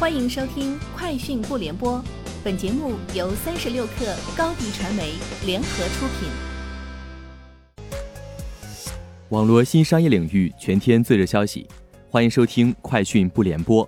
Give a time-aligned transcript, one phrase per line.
[0.00, 1.98] 欢迎收听《快讯不联播》，
[2.42, 5.12] 本节目由三十六克高低传媒
[5.44, 6.30] 联合出品。
[9.28, 11.66] 网络新商业领域全天最热消息，
[12.08, 13.86] 欢迎收听《快讯不联播》。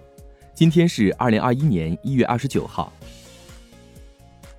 [0.52, 2.92] 今天是二零二一年一月二十九号。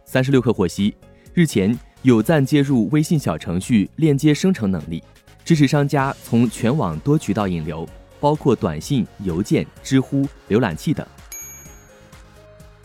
[0.06, 0.96] 三十六克获悉，
[1.36, 5.04] 日前有赞接入微信小程序链接生成能力，
[5.46, 7.88] 支持商家从全网多渠道引流，
[8.20, 11.06] 包括短信、邮件、知乎、浏览器等。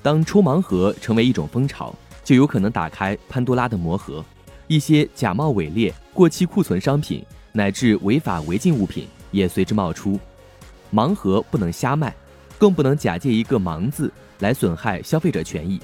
[0.02, 1.94] 当抽盲盒成为一种风潮，
[2.24, 4.24] 就有可能打开潘多拉的魔盒，
[4.66, 10.18] 一些假冒伪劣、过期库存商品乃至违法违禁物品也随之冒出。
[10.92, 12.14] 盲盒不能瞎卖，
[12.56, 15.80] 更不能假借一个“盲”字来损害消费者权益。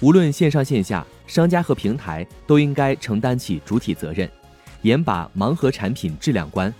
[0.00, 4.30] 无论线上线下，商家和平台都应该承担起主体责任，
[4.82, 6.72] 严把盲盒产品质量关。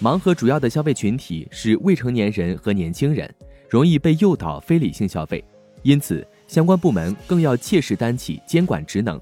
[0.00, 3.32] 盲盒主要的消费群体是未成年人和年轻人，
[3.68, 5.44] 容易被诱导非理性消费。
[5.84, 9.20] 因此，相关部门更要切实担起监管职能，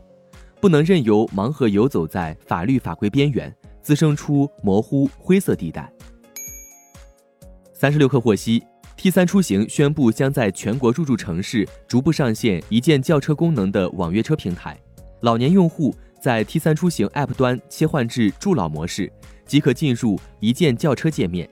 [0.60, 5.92] 不能任由盲盒游走在法律法规边缘，滋生出模糊灰色地带。
[7.74, 8.62] 三十六氪获悉
[8.96, 14.78] ，T 三出行宣布将在全国入驻城市逐步上线一键叫车功能的网约车平台，
[15.22, 19.12] 老年用户在 T 三出行 App 端切换至助老模式，
[19.44, 21.50] 即可进入一键叫车界面。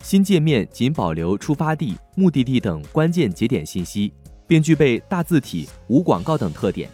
[0.00, 4.14] 新界面仅保留出发地、目的地等关键节点信息。
[4.46, 6.88] 并具备大字体、无广告等特点，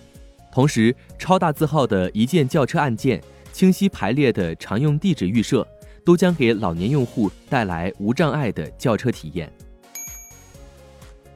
[0.53, 3.23] 同时超大字号的一键叫车按键、
[3.53, 5.67] 清晰排列的常用地址预设，
[6.05, 9.53] 都将给老年用户带来无障碍的叫车体验。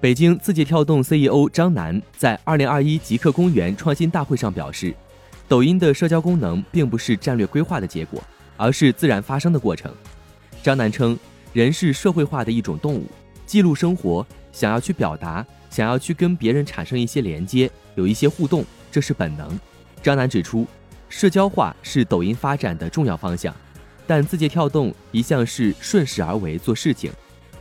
[0.01, 4.95] 北京字节跳动 CEO 张楠在2021极客公园创新大会上表示，
[5.49, 8.23] 抖音的社交功能并不是战略规划的结果，
[8.57, 9.93] 而是自然发生的过程。
[10.63, 11.19] 张楠称，
[11.53, 13.07] 人是社会化的一种动物，
[13.47, 15.45] 记录生活，想要去表达。
[15.77, 19.61] 想要去跟别人产生一些连接，有一些互动，这是本能。
[20.03, 20.67] 张楠指出，
[21.11, 23.55] 社交化是抖音发展的重要方向，
[24.07, 27.13] 但字节跳动一向是顺势而为做事情。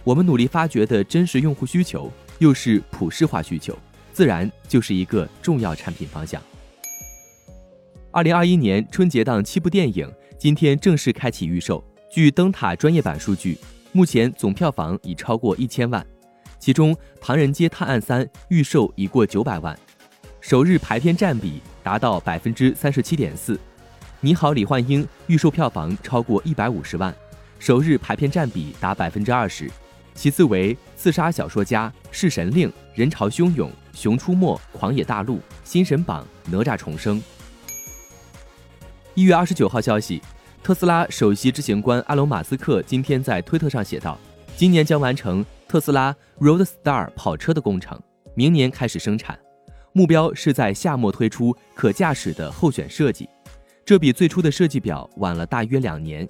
[0.05, 2.09] 我们努力发掘的真实用户需求，
[2.39, 3.77] 又是普世化需求，
[4.13, 6.41] 自然就是一个重要产品方向。
[8.11, 10.09] 二零二一年春节档七部电影
[10.39, 13.57] 今天正式开启预售，据灯塔专业版数据，
[13.91, 16.07] 目前总票房已超过一千万。
[16.59, 19.77] 其中，《唐人街探案三》预售已过九百万，
[20.41, 23.55] 首日排片占比达到百分之三十七点四。
[24.19, 27.13] 《你好，李焕英》预售票房超过一百五十万，
[27.59, 29.69] 首日排片占比达百分之二十。
[30.15, 37.19] 其次为《刺杀小说家》《弑神令》《人潮汹涌》《熊出没》《狂野大陆》《新神榜》《哪吒重生》。
[39.13, 40.21] 一月二十九号消息，
[40.63, 44.17] 特斯拉首席执行官埃隆·马斯克今天在推特上写道
[44.57, 48.01] ：“今年将完成。”特斯拉 Roadster 跑车的工程
[48.33, 49.37] 明年开始生产，
[49.91, 53.27] 目标是在夏末推出可驾驶的候选设计，
[53.83, 56.25] 这比最初的设计表晚了大约两年。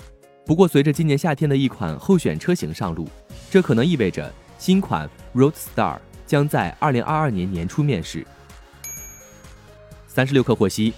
[0.48, 3.08] 不过，随着今年夏天的一款候选车型上路，
[3.52, 8.26] 这可能意味着新款 Roadster 将在2022年年初面世。
[10.08, 10.92] 三十六氪获悉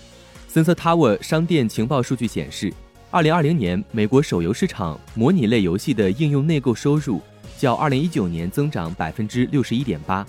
[0.50, 2.74] ，Sensor Tower 商店情报数据显示
[3.12, 7.22] ，2020年美国手游市场模拟类游戏的应用内购收入。
[7.58, 10.26] 较二零一九年增长百分之六十一点八，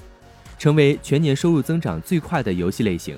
[0.58, 3.16] 成为全年收入增长最快的游戏类型。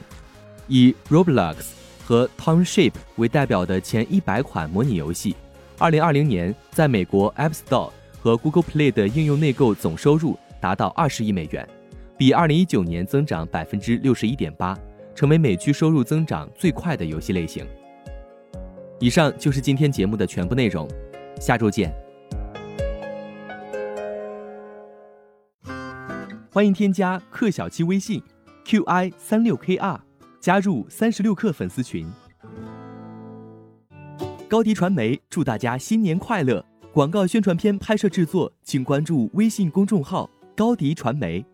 [0.68, 1.56] 以 Roblox
[2.04, 5.34] 和 Township 为代表的前一百款模拟游戏，
[5.78, 7.90] 二零二零年在美国 App Store
[8.20, 11.68] 和 Google Play 的应用内购总收入达到二十亿美元，
[12.16, 14.78] 比二零一九年增长百分之六十一点八，
[15.14, 17.66] 成为美区收入增长最快的游戏类型。
[18.98, 20.88] 以上就是今天节目的全部内容，
[21.40, 21.92] 下周见。
[26.52, 28.20] 欢迎添加克小七微信
[28.64, 30.00] ，qi 三六 kr，
[30.40, 32.04] 加入三十六氪粉丝群。
[34.48, 36.66] 高迪传媒祝大家新年快乐！
[36.92, 41.46] 广告宣传片拍摄制作，请关注微信公众号高迪传媒。